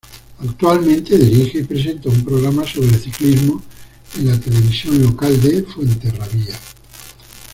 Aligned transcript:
Actualmente 0.39 1.15
dirige 1.15 1.59
y 1.59 1.63
presenta 1.63 2.09
un 2.09 2.25
programa 2.25 2.65
sobre 2.65 2.97
ciclismo 2.97 3.61
en 4.17 4.29
la 4.29 4.39
televisión 4.39 4.99
local 4.99 5.39
de 5.43 5.61
Fuenterrabía. 5.63 6.55